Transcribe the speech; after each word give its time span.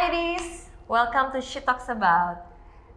ladies. 0.00 0.64
Welcome 0.88 1.28
to 1.36 1.44
She 1.44 1.60
Talks 1.60 1.92
About. 1.92 2.40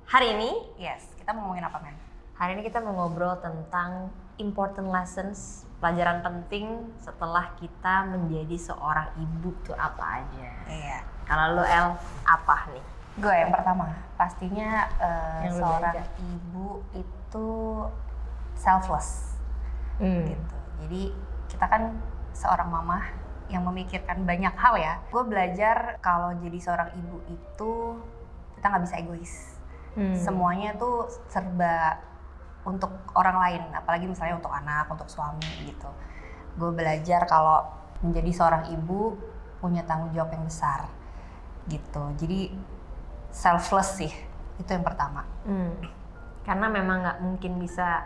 Hari 0.07 0.39
ini, 0.39 0.55
Yes, 0.79 1.03
kita 1.19 1.35
mau 1.35 1.51
ngomongin 1.51 1.67
apa 1.67 1.83
men? 1.83 1.99
hari 2.33 2.55
ini 2.55 2.63
kita 2.63 2.79
mau 2.79 2.95
ngobrol 2.95 3.35
tentang 3.43 4.07
important 4.39 4.87
lessons, 4.87 5.67
pelajaran 5.83 6.23
penting 6.23 6.95
setelah 6.97 7.51
kita 7.59 8.07
menjadi 8.07 8.55
seorang 8.55 9.11
ibu 9.19 9.51
tuh 9.61 9.75
apa 9.75 10.23
aja. 10.23 10.47
Iya. 10.63 10.97
Kalau 11.27 11.59
lo 11.59 11.67
El, 11.67 11.91
apa 12.23 12.71
nih? 12.71 12.85
Gue 13.19 13.35
yang 13.35 13.51
pertama, 13.51 13.91
pastinya 14.15 14.87
Yang 15.43 15.53
lu 15.53 15.59
seorang 15.59 15.93
belajar. 15.99 16.07
ibu 16.23 16.67
itu 16.95 17.49
selfless 18.55 19.35
Hmm. 19.99 20.23
gitu. 20.23 20.55
Jadi 20.87 21.01
kita 21.51 21.65
kan 21.67 21.99
seorang 22.31 22.71
mama 22.71 23.03
yang 23.51 23.63
memikirkan 23.67 24.23
banyak 24.23 24.55
hal 24.55 24.75
ya. 24.79 24.93
Gue 25.11 25.23
belajar 25.27 25.99
kalau 25.99 26.31
jadi 26.39 26.57
seorang 26.59 26.89
ibu 26.95 27.17
itu 27.27 27.71
kita 28.55 28.65
nggak 28.71 28.83
bisa 28.87 28.95
egois. 28.99 29.33
Hmm. 29.93 30.15
Semuanya 30.17 30.73
tuh 30.79 31.11
serba 31.29 31.99
untuk 32.63 32.91
orang 33.13 33.37
lain, 33.43 33.63
apalagi 33.75 34.07
misalnya 34.07 34.39
untuk 34.39 34.53
anak, 34.55 34.87
untuk 34.87 35.07
suami 35.11 35.67
gitu. 35.67 35.91
Gue 36.55 36.71
belajar 36.71 37.27
kalau 37.27 37.67
menjadi 37.99 38.31
seorang 38.31 38.63
ibu 38.71 39.15
punya 39.59 39.83
tanggung 39.83 40.11
jawab 40.11 40.31
yang 40.35 40.47
besar 40.47 40.87
gitu. 41.67 42.03
Jadi 42.19 42.51
selfless 43.31 43.99
sih 43.99 44.11
itu 44.59 44.69
yang 44.69 44.83
pertama. 44.83 45.23
Hmm. 45.47 45.75
Karena 46.43 46.67
memang 46.67 46.97
nggak 47.03 47.19
mungkin 47.23 47.59
bisa 47.59 48.03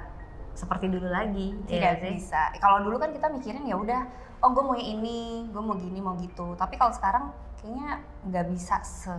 seperti 0.58 0.90
dulu 0.90 1.09
lagi. 1.09 1.53
Tidak 1.69 1.78
ya 1.78 2.02
sih? 2.02 2.17
bisa. 2.17 2.53
Kalau 2.58 2.81
dulu 2.81 2.97
kan 2.97 3.14
kita 3.14 3.30
mikirin 3.30 3.66
ya 3.69 3.78
udah, 3.78 4.02
oh 4.38 4.50
gue 4.50 4.64
mau 4.64 4.74
yang 4.74 5.00
ini, 5.00 5.20
gue 5.48 5.62
mau 5.62 5.76
gini, 5.76 6.00
mau 6.00 6.16
gitu. 6.16 6.54
Tapi 6.54 6.76
kalau 6.76 6.92
sekarang 6.92 7.30
kayaknya 7.58 8.02
nggak 8.24 8.46
bisa 8.50 8.80
se 8.82 9.14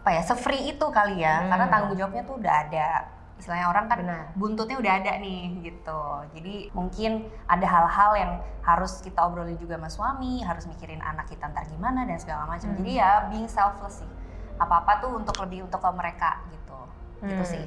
apa 0.00 0.10
ya, 0.10 0.22
se-free 0.24 0.72
itu 0.72 0.86
kali 0.88 1.20
ya, 1.20 1.44
Hmm. 1.44 1.48
karena 1.52 1.66
tanggung 1.68 1.92
jawabnya 1.92 2.22
tuh 2.24 2.40
udah 2.40 2.54
ada. 2.64 2.88
Istilahnya 3.36 3.68
orang 3.68 3.84
kan 3.88 3.98
Benar. 4.00 4.24
buntutnya 4.32 4.76
udah 4.76 4.92
ada 4.96 5.12
nih 5.16 5.40
gitu. 5.60 6.00
Jadi 6.36 6.54
mungkin 6.72 7.24
ada 7.44 7.64
hal-hal 7.64 8.10
yang 8.16 8.32
harus 8.60 9.00
kita 9.00 9.20
obrolin 9.20 9.56
juga 9.56 9.76
sama 9.76 9.88
suami, 9.88 10.40
harus 10.40 10.64
mikirin 10.64 11.00
anak 11.00 11.24
kita 11.24 11.48
ntar 11.48 11.64
gimana 11.66 12.04
dan 12.04 12.20
segala 12.20 12.44
macam. 12.44 12.68
Hmm. 12.68 12.78
Jadi 12.80 12.92
ya 12.96 13.28
being 13.28 13.48
selfless 13.48 14.00
sih. 14.00 14.10
Apa-apa 14.56 15.00
tuh 15.00 15.16
untuk 15.16 15.36
lebih 15.40 15.64
untuk 15.64 15.80
ke 15.80 15.90
mereka 15.92 16.40
gitu. 16.48 16.78
Gitu 17.24 17.44
Hmm. 17.44 17.48
sih 17.48 17.64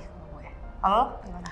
kalau 0.78 1.16
gimana? 1.22 1.50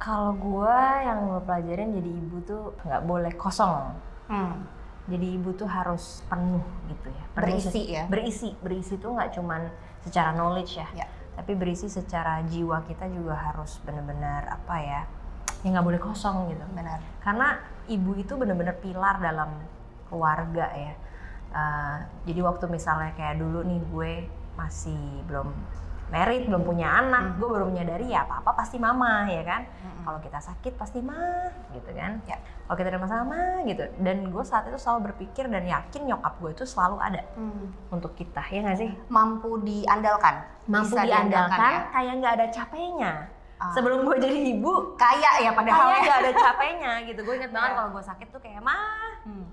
Kalau 0.00 0.32
gue 0.32 0.78
yang 1.04 1.28
gue 1.28 1.40
pelajarin 1.44 1.92
jadi 1.92 2.10
ibu 2.10 2.36
tuh 2.48 2.72
nggak 2.88 3.02
boleh 3.04 3.32
kosong. 3.36 3.92
Hmm. 4.32 4.64
Jadi 5.04 5.36
ibu 5.36 5.52
tuh 5.52 5.68
harus 5.68 6.24
penuh 6.24 6.64
gitu 6.88 7.12
ya. 7.12 7.24
Penuh 7.36 7.60
Berisi 7.60 7.80
ya? 7.84 8.04
Berisi, 8.08 8.48
berisi 8.64 8.94
tuh 8.96 9.12
nggak 9.12 9.36
cuman 9.36 9.68
secara 10.00 10.32
knowledge 10.32 10.80
ya, 10.80 10.88
Ya. 10.96 11.06
tapi 11.36 11.52
berisi 11.52 11.92
secara 11.92 12.40
jiwa 12.48 12.80
kita 12.88 13.04
juga 13.12 13.36
harus 13.36 13.76
benar-benar 13.84 14.48
apa 14.48 14.76
ya, 14.80 15.02
ya 15.60 15.68
nggak 15.68 15.84
boleh 15.84 16.00
kosong 16.00 16.48
gitu. 16.48 16.64
Benar. 16.72 17.04
Karena 17.20 17.60
ibu 17.84 18.16
itu 18.16 18.32
benar-benar 18.40 18.80
pilar 18.80 19.20
dalam 19.20 19.52
keluarga 20.08 20.72
ya. 20.72 20.94
Uh, 21.50 21.98
jadi 22.24 22.40
waktu 22.46 22.70
misalnya 22.70 23.12
kayak 23.18 23.36
dulu 23.42 23.66
nih 23.66 23.82
gue 23.92 24.12
masih 24.56 24.96
belum 25.28 25.50
married, 26.10 26.44
belum 26.44 26.62
punya 26.62 26.90
anak, 26.96 27.22
Hmm. 27.24 27.36
gue 27.36 27.48
baru 27.48 27.64
menyadari 27.64 28.06
ya 28.06 28.22
apa-apa 28.22 28.50
pasti 28.56 28.76
mama 28.76 29.24
ya 29.26 29.40
kan. 29.40 29.62
Mm-mm. 29.62 30.02
Kalau 30.02 30.18
kita 30.18 30.38
sakit 30.38 30.72
pasti 30.74 30.98
mah 30.98 31.46
gitu 31.70 31.90
kan. 31.90 32.18
Ya. 32.24 32.36
Kalau 32.36 32.76
kita 32.76 32.88
ada 32.88 32.98
masalah 32.98 33.24
mah 33.24 33.62
gitu. 33.62 33.82
Dan 33.96 34.28
gue 34.28 34.42
saat 34.42 34.64
itu 34.64 34.76
selalu 34.76 35.00
berpikir 35.08 35.46
dan 35.46 35.62
yakin 35.62 36.02
nyokap 36.04 36.34
gue 36.36 36.50
itu 36.52 36.64
selalu 36.64 36.96
ada 36.98 37.22
Hmm. 37.32 37.70
untuk 37.88 38.12
kita 38.12 38.42
ya 38.42 38.60
nggak 38.60 38.78
sih? 38.78 38.90
mampu 39.06 39.58
diandalkan 39.60 40.42
Mampu 40.66 40.92
Bisa 40.92 41.02
diandalkan, 41.02 41.58
ya? 41.58 41.80
kayak 41.90 42.12
nggak 42.16 42.32
ada 42.32 42.46
capeknya. 42.48 43.12
Ah. 43.56 43.70
Sebelum 43.70 44.02
gue 44.02 44.16
jadi 44.18 44.38
ibu, 44.50 44.72
kaya 44.94 45.30
ya 45.40 45.50
padahal 45.50 45.84
kayak 45.84 45.94
ya 45.94 46.02
nggak 46.02 46.20
ada 46.20 46.32
capeknya 46.44 46.92
gitu. 47.04 47.20
Gue 47.20 47.34
inget 47.36 47.50
banget 47.50 47.70
Iya. 47.70 47.76
kalau 47.76 47.88
gue 47.90 48.02
sakit 48.02 48.26
tuh 48.28 48.40
kayak 48.40 48.60
mah 48.60 49.14
Hmm. 49.20 49.46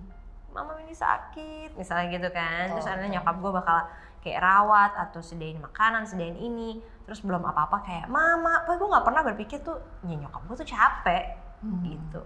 mama 0.48 0.74
ini 0.80 0.90
sakit 0.90 1.76
misalnya 1.76 2.10
gitu 2.10 2.30
kan 2.32 2.66
terus 2.68 2.82
Betul, 2.82 2.98
akhirnya 2.98 3.12
nyokap 3.14 3.36
gue 3.36 3.52
bakal 3.54 3.78
kayak 4.24 4.42
rawat 4.42 4.92
atau 4.98 5.22
sediain 5.22 5.58
makanan 5.58 6.06
sediain 6.06 6.38
ini. 6.38 6.80
Terus 7.08 7.24
belum 7.24 7.42
apa-apa 7.42 7.84
kayak 7.86 8.08
mama 8.12 8.68
apa 8.68 8.76
gue 8.76 8.88
nggak 8.88 9.06
pernah 9.06 9.22
berpikir 9.24 9.64
tuh 9.64 9.80
ya 10.04 10.16
nyokap 10.18 10.42
gue 10.46 10.56
tuh 10.62 10.70
capek. 10.70 11.24
Hmm. 11.64 11.82
gitu. 11.86 12.22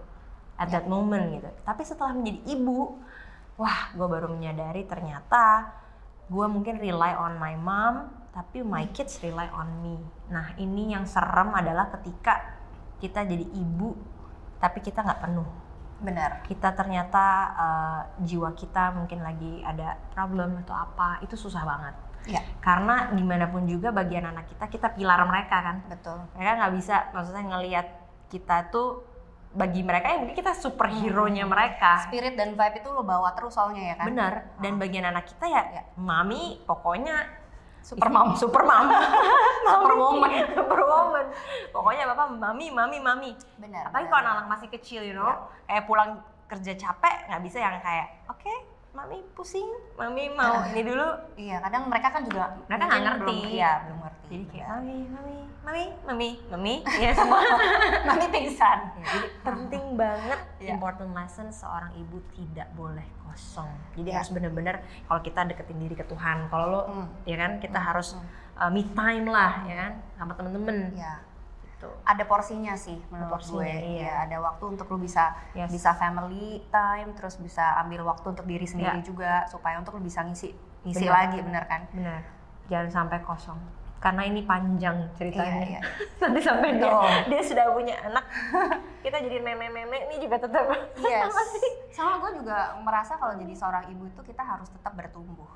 At 0.60 0.68
that 0.68 0.84
moment 0.84 1.40
gitu. 1.40 1.48
Tapi 1.64 1.82
setelah 1.82 2.12
menjadi 2.12 2.40
ibu 2.52 3.00
wah 3.56 3.92
gue 3.94 4.06
baru 4.08 4.28
menyadari 4.32 4.84
ternyata 4.84 5.72
gue 6.28 6.46
mungkin 6.48 6.80
rely 6.80 7.12
on 7.16 7.36
my 7.36 7.54
mom 7.56 8.08
tapi 8.32 8.64
my 8.64 8.88
Hmm. 8.88 8.92
kids 8.96 9.20
rely 9.20 9.48
on 9.52 9.68
me. 9.84 9.96
Nah 10.32 10.56
ini 10.56 10.96
yang 10.96 11.04
serem 11.04 11.52
adalah 11.52 11.92
ketika 11.98 12.60
kita 12.98 13.24
jadi 13.24 13.44
ibu 13.44 13.92
tapi 14.58 14.78
kita 14.80 15.02
nggak 15.02 15.20
penuh 15.26 15.61
benar. 16.02 16.44
Kita 16.44 16.74
ternyata 16.74 17.24
uh, 17.54 18.00
jiwa 18.20 18.52
kita 18.52 18.92
mungkin 18.92 19.22
lagi 19.22 19.62
ada 19.62 19.96
problem 20.12 20.60
atau 20.66 20.74
apa 20.74 21.22
itu 21.22 21.38
susah 21.38 21.62
banget. 21.62 21.94
Ya. 22.22 22.42
Karena 22.62 23.10
gimana 23.10 23.50
pun 23.50 23.66
juga 23.66 23.90
bagian 23.90 24.26
anak 24.26 24.46
kita 24.46 24.66
kita 24.68 24.88
pilar 24.94 25.22
mereka 25.24 25.56
kan. 25.58 25.76
Betul. 25.88 26.22
Mereka 26.34 26.50
nggak 26.58 26.74
bisa 26.74 26.96
maksudnya 27.10 27.44
ngelihat 27.50 27.86
kita 28.30 28.70
tuh 28.70 29.02
bagi 29.52 29.84
mereka 29.84 30.08
ya 30.08 30.16
mungkin 30.16 30.32
kita 30.32 30.56
superhero 30.56 31.28
nya 31.28 31.44
Hmm. 31.44 31.52
mereka. 31.52 32.08
Spirit 32.08 32.38
dan 32.38 32.56
vibe 32.56 32.80
itu 32.80 32.88
lo 32.88 33.04
bawa 33.04 33.36
terus 33.36 33.52
soalnya 33.52 33.92
ya 33.92 33.94
kan? 34.00 34.06
Benar. 34.08 34.32
Dan 34.62 34.80
bagian 34.80 35.04
anak 35.04 35.28
kita 35.28 35.44
ya, 35.44 35.62
Ya. 35.68 35.82
mami 35.98 36.62
pokoknya 36.64 37.41
super 37.82 38.08
mom 38.08 38.32
super 38.38 38.62
mom. 38.62 38.86
Super 39.62 39.94
woman. 39.94 40.30
super 40.58 40.80
woman. 40.82 41.26
Pokoknya 41.70 42.04
bapak 42.10 42.34
mami 42.34 42.66
mami 42.74 42.98
mami. 42.98 43.30
Benar 43.62 43.86
apalagi 43.90 44.10
kalau 44.10 44.20
anak-anak 44.26 44.48
masih 44.50 44.68
kecil 44.74 45.00
you 45.06 45.14
know. 45.14 45.46
Kayak 45.66 45.86
pulang 45.86 46.18
kerja 46.50 46.72
capek 46.74 47.30
nggak 47.30 47.42
bisa 47.46 47.58
yang 47.62 47.78
kayak 47.78 48.26
oke 48.26 48.50
mami 48.92 49.22
pusing. 49.32 49.70
Mami 49.94 50.34
mau 50.34 50.66
ini 50.66 50.82
dulu. 50.82 51.08
Iya 51.38 51.62
kadang 51.62 51.86
mereka 51.86 52.08
kan 52.10 52.22
juga 52.26 52.58
Mereka 52.66 52.82
nggak 52.84 53.02
ngerti. 53.06 53.22
belum, 53.38 53.54
iya 53.54 53.70
belum 53.86 53.98
ngerti. 54.02 54.26
Jadi 54.26 54.44
kayak 54.50 54.66
benar. 54.66 54.76
mami 54.82 54.96
mami 55.06 55.36
mami 55.62 55.84
mami. 56.02 56.30
Mami 56.50 56.74
ya 56.98 57.10
semua. 57.14 57.40
Mami 58.10 58.26
pingsan. 58.34 58.78
Ya, 58.98 59.04
jadi 59.06 59.28
penting 59.92 60.00
banget 60.00 60.40
Iya. 60.58 60.70
important 60.72 61.10
lesson 61.12 61.46
seorang 61.50 61.92
ibu 61.94 62.16
tidak 62.30 62.68
boleh 62.72 63.04
kosong 63.22 63.68
jadi 63.92 64.08
Iya. 64.08 64.16
harus 64.18 64.30
bener-bener 64.30 64.76
kalau 65.04 65.20
kita 65.20 65.44
deketin 65.44 65.78
diri 65.78 65.92
ke 65.92 66.04
Tuhan 66.04 66.48
kalau 66.48 66.66
lo 66.68 66.80
Hmm. 66.84 67.08
ya 67.24 67.36
kan 67.36 67.58
kita 67.58 67.76
Hmm, 67.76 67.88
harus 67.88 68.08
hmm. 68.14 68.26
uh, 68.58 68.70
me 68.70 68.82
time 68.86 69.26
lah 69.26 69.64
ya 69.64 69.74
kan 69.78 69.92
sama 70.14 70.32
temen-temen 70.32 70.92
ya 70.94 71.20
gitu 71.62 71.88
ada 72.04 72.24
porsinya 72.24 72.74
sih 72.74 72.96
menurut 73.08 73.34
porsinya, 73.34 73.58
gue 73.58 73.74
iya. 73.92 74.06
ya 74.06 74.12
ada 74.24 74.36
waktu 74.40 74.64
untuk 74.68 74.86
lu 74.88 74.98
bisa 74.98 75.34
Yes. 75.52 75.68
bisa 75.68 75.92
family 75.92 76.62
time 76.68 77.12
terus 77.12 77.36
bisa 77.36 77.76
ambil 77.78 78.06
waktu 78.06 78.26
untuk 78.28 78.46
diri 78.46 78.64
sendiri 78.64 78.98
Ya. 78.98 79.04
juga 79.04 79.32
supaya 79.44 79.76
untuk 79.76 79.96
lu 79.96 80.02
bisa 80.02 80.22
ngisi 80.22 80.54
ngisi 80.82 81.04
Benar. 81.04 81.14
lagi 81.20 81.38
bener 81.40 81.64
kan 81.64 81.82
benar 81.90 82.20
jangan 82.66 82.88
sampai 82.88 83.18
kosong 83.20 83.58
karena 84.02 84.22
ini 84.26 84.42
panjang 84.42 85.06
ceritanya 85.14 85.62
Iya, 85.62 85.68
iya. 85.70 85.80
nanti 86.20 86.40
sampai 86.42 86.68
dia 86.74 86.90
dia 87.30 87.40
sudah 87.40 87.70
punya 87.70 87.94
anak 88.02 88.26
kita 89.06 89.22
jadi 89.22 89.38
meme-meme 89.38 90.10
ini 90.10 90.18
juga 90.18 90.42
tetap 90.42 90.66
Yes. 90.98 91.30
Sama 91.94 92.18
gue 92.18 92.42
juga 92.42 92.74
merasa 92.80 93.14
kalau 93.14 93.36
jadi 93.36 93.54
seorang 93.54 93.86
ibu 93.88 94.04
itu 94.06 94.20
kita 94.24 94.42
harus 94.42 94.66
tetap 94.68 94.92
bertumbuh. 94.92 95.46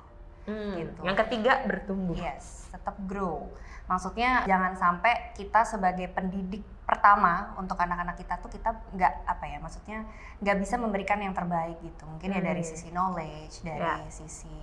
Hmm, 0.47 0.79
Gitu. 0.79 1.03
yang 1.03 1.17
ketiga 1.17 1.59
bertumbuh 1.61 2.15
Yes, 2.15 2.71
tetap 2.71 2.95
grow. 3.03 3.51
Maksudnya 3.83 4.43
jangan 4.45 4.75
sampai 4.75 5.35
kita 5.35 5.63
sebagai 5.63 6.07
pendidik 6.07 6.63
pertama 6.83 7.51
untuk 7.55 7.75
anak-anak 7.75 8.15
kita 8.15 8.35
tuh 8.37 8.47
kita 8.47 8.71
nggak 8.93 9.27
apa 9.27 9.43
ya, 9.43 9.59
maksudnya 9.59 10.07
nggak 10.39 10.57
bisa 10.57 10.75
memberikan 10.75 11.19
yang 11.19 11.35
terbaik 11.35 11.75
gitu. 11.81 12.03
Mungkin 12.05 12.31
ya 12.31 12.39
dari 12.41 12.63
Hmm. 12.63 12.69
sisi 12.69 12.87
knowledge, 12.89 13.59
dari 13.61 13.83
Ya. 13.83 14.07
sisi 14.07 14.55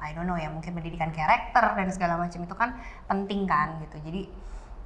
I 0.00 0.12
don't 0.16 0.28
know 0.28 0.36
ya, 0.38 0.48
mungkin 0.48 0.76
pendidikan 0.76 1.12
karakter 1.12 1.76
dan 1.76 1.88
segala 1.92 2.20
macam 2.20 2.40
itu 2.44 2.54
kan 2.56 2.76
penting 3.08 3.44
kan 3.44 3.80
gitu. 3.84 3.96
Jadi 4.04 4.22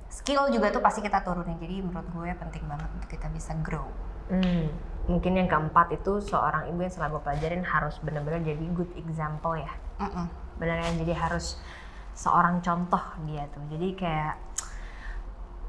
skill 0.08 0.48
juga 0.50 0.72
tuh 0.72 0.82
pasti 0.82 1.00
kita 1.04 1.22
turunin. 1.22 1.58
Jadi 1.58 1.82
menurut 1.82 2.08
gue 2.10 2.30
penting 2.34 2.64
banget 2.66 2.88
untuk 2.94 3.10
kita 3.10 3.26
bisa 3.30 3.54
grow. 3.62 3.86
Hmm, 4.28 4.68
mungkin 5.08 5.40
yang 5.40 5.48
keempat 5.48 5.88
itu 5.96 6.20
seorang 6.20 6.68
ibu 6.68 6.84
yang 6.84 6.92
selalu 6.92 7.24
pelajarin 7.24 7.64
harus 7.64 7.96
benar-benar 8.04 8.44
jadi 8.44 8.60
good 8.76 8.92
example 9.00 9.56
ya 9.56 9.72
Mm-mm. 10.04 10.28
benar 10.60 10.84
kan 10.84 10.94
jadi 11.00 11.16
harus 11.16 11.56
seorang 12.12 12.60
contoh 12.60 13.00
dia 13.24 13.48
tuh 13.48 13.64
jadi 13.72 13.88
kayak 13.96 14.34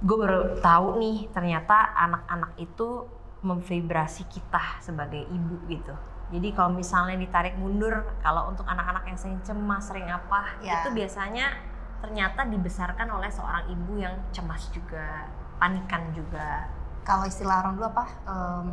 gue 0.04 0.18
baru 0.20 0.60
tahu 0.60 1.00
nih 1.00 1.31
ternyata 1.31 1.96
anak-anak 1.96 2.52
itu 2.60 3.08
memvibrasi 3.40 4.28
kita 4.28 4.84
sebagai 4.84 5.24
ibu 5.24 5.56
gitu 5.72 5.96
jadi 6.30 6.48
kalau 6.52 6.72
misalnya 6.72 7.16
ditarik 7.16 7.54
mundur 7.56 7.94
kalau 8.20 8.48
untuk 8.48 8.64
anak-anak 8.64 9.04
yang 9.04 9.18
sering 9.18 9.40
cemas 9.42 9.84
sering 9.84 10.06
apa 10.06 10.58
Ya. 10.60 10.81
itu 10.81 10.94
biasanya 10.94 11.54
ternyata 12.00 12.46
dibesarkan 12.46 13.08
oleh 13.10 13.28
seorang 13.28 13.68
ibu 13.68 13.98
yang 13.98 14.16
cemas 14.30 14.70
juga 14.70 15.28
panikan 15.58 16.10
juga 16.12 16.70
Kalau 17.00 17.26
istilah 17.26 17.60
orang 17.60 17.74
dulu 17.74 17.90
apa? 17.90 18.06
Em, 18.24 18.70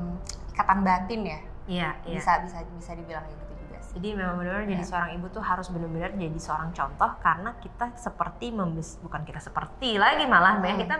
ikatan 0.50 0.80
batin 0.82 1.20
ya. 1.24 1.38
iya 1.66 1.90
iya 2.04 2.16
Bisa 2.16 2.32
bisa 2.38 2.58
bisa 2.68 2.92
dibilang 2.92 3.24
gitu 3.24 3.42
juga 3.56 3.78
Jadi 3.90 4.08
memang 4.12 4.36
benar-benar 4.36 4.68
jadi 4.68 4.78
Ya. 4.78 4.86
seorang 4.86 5.10
ibu 5.14 5.26
tuh 5.28 5.40
harus 5.40 5.66
benar-benar 5.66 6.10
jadi 6.12 6.36
seorang 6.36 6.70
contoh 6.70 7.10
karena 7.18 7.50
kita 7.56 7.96
seperti 7.96 8.52
membes 8.52 9.00
bukan 9.00 9.22
kita 9.22 9.40
seperti 9.40 9.96
lagi 9.96 10.24
malah 10.24 10.56
Hmm. 10.56 10.64
ya 10.64 10.74
kita 10.76 10.96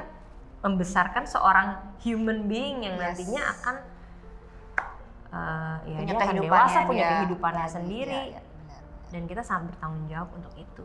membesarkan 0.58 1.25
seorang 1.25 1.69
human 2.00 2.47
being 2.47 2.82
yang 2.82 2.97
Yes. 2.97 3.14
nantinya 3.14 3.43
akan 3.53 3.75
eh, 5.28 5.76
ya 5.84 5.96
punya 5.96 6.12
dia 6.12 6.17
akan 6.20 6.37
dewasa 6.38 6.78
punya 6.84 6.99
dia 7.00 7.11
kehidupannya 7.19 7.67
sendiri 7.67 8.12
Iya, 8.12 8.25
iya, 8.28 8.40
benar, 8.43 8.81
benar. 8.82 9.11
dan 9.11 9.23
kita 9.25 9.43
sangat 9.43 9.62
bertanggung 9.75 10.06
jawab 10.06 10.28
untuk 10.32 10.55
itu. 10.55 10.84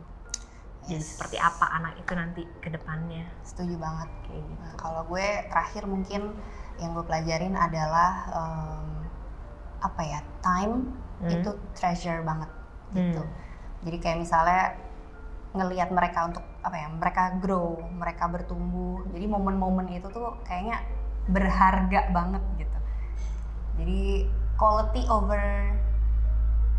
Jadi 0.82 0.98
Yes. 0.98 1.14
seperti 1.14 1.38
apa 1.38 1.66
anak 1.72 1.94
itu 1.96 2.12
nanti 2.12 2.42
ke 2.58 2.70
depannya 2.70 3.30
setuju 3.42 3.78
banget 3.78 4.10
kayak 4.26 4.42
gitu. 4.42 4.58
Nah, 4.58 4.74
kalau 4.76 5.02
gue 5.06 5.28
terakhir 5.46 5.84
mungkin 5.86 6.22
yang 6.78 6.92
gue 6.92 7.06
pelajarin 7.06 7.54
adalah 7.54 8.12
em, 8.32 9.06
apa 9.80 10.02
ya 10.02 10.20
time 10.42 10.90
Hmm. 11.22 11.30
itu 11.30 11.50
treasure 11.72 12.26
banget 12.26 12.50
gitu. 12.92 13.22
Hmm. 13.22 13.34
Jadi 13.86 13.98
kayak 13.98 14.18
misalnya 14.20 14.74
ngelihat 15.54 15.94
mereka 15.94 16.26
untuk 16.26 16.42
apa 16.62 16.74
ya 16.74 16.88
mereka 16.90 17.24
grow, 17.38 17.78
mereka 17.94 18.26
bertumbuh. 18.26 19.06
Jadi 19.14 19.26
momen-momen 19.28 19.86
itu 19.92 20.10
tuh 20.10 20.34
kayaknya 20.42 20.82
berharga 21.28 22.10
banget 22.10 22.42
gitu. 22.58 22.71
Jadi 23.76 24.28
quality 24.56 25.04
over 25.08 25.42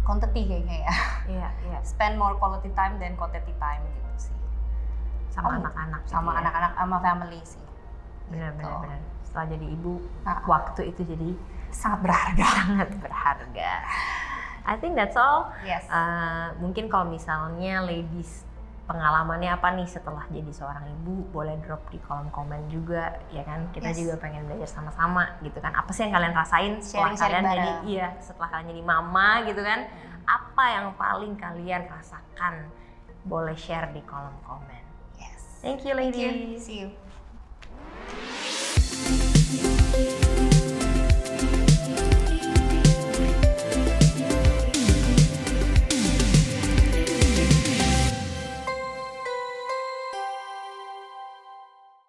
quantity 0.02 0.42
kayaknya 0.44 0.76
ya. 0.82 0.94
Iya, 1.28 1.48
iya. 1.66 1.78
Spend 1.90 2.16
more 2.16 2.34
quality 2.36 2.70
time 2.72 2.98
than 2.98 3.14
quantity 3.14 3.54
time 3.56 3.82
gitu 3.86 4.28
sih. 4.28 4.36
Sama 5.30 5.48
Oh, 5.48 5.58
anak-anak. 5.58 6.00
gitu 6.02 6.10
Sama 6.10 6.30
ya. 6.30 6.36
anak-anak 6.42 6.72
sama 6.74 6.96
family 6.98 7.40
sih. 7.42 7.64
Benar, 8.28 8.50
Gitu. 8.52 8.58
benar, 8.60 8.76
benar. 8.80 9.00
Setelah 9.22 9.46
jadi 9.48 9.66
ibu, 9.70 9.94
Nah, 10.22 10.36
waktu 10.44 10.80
itu 10.88 11.00
jadi 11.04 11.28
sangat 11.70 12.00
berharga. 12.02 12.44
sangat 12.60 12.88
berharga. 12.98 13.70
I 14.62 14.74
think 14.78 14.94
that's 14.94 15.16
all. 15.16 15.50
Yes. 15.62 15.88
Uh, 15.88 16.54
mungkin 16.58 16.86
kalau 16.86 17.08
misalnya 17.08 17.82
ladies 17.82 18.46
pengalamannya 18.82 19.50
apa 19.52 19.72
nih 19.72 19.86
setelah 19.86 20.26
jadi 20.26 20.50
seorang 20.50 20.84
ibu 20.90 21.30
boleh 21.30 21.54
drop 21.60 21.86
di 21.88 21.98
kolom 21.98 22.26
komen 22.28 22.66
juga 22.66 23.14
ya 23.30 23.42
kan 23.42 23.70
kita 23.70 23.88
Yes. 23.88 23.96
juga 23.96 24.14
pengen 24.18 24.44
belajar 24.44 24.68
sama-sama 24.68 25.38
gitu 25.38 25.56
kan 25.56 25.70
apa 25.72 25.90
sih 25.90 26.02
yang 26.02 26.12
kalian 26.12 26.32
rasain 26.32 26.72
setelah 26.78 27.14
Sharing-sharing 27.14 27.16
kalian 27.16 27.44
jadi 27.46 27.62
bareng. 27.62 27.82
iya 27.86 28.08
setelah 28.18 28.48
kalian 28.50 28.68
jadi 28.68 28.82
mama 28.82 29.28
gitu 29.44 29.62
kan 29.62 29.80
apa 30.22 30.64
yang 30.68 30.86
paling 30.94 31.32
kalian 31.34 31.82
rasakan 31.86 32.54
boleh 33.22 33.54
share 33.54 33.86
di 33.90 34.02
kolom 34.02 34.34
komen 34.42 34.82
yes. 35.16 35.40
thank 35.60 35.82
you 35.82 35.94
Thank 35.94 36.14
you. 36.14 36.26
ladies 36.26 36.60
See 36.60 36.82
you. 36.82 36.90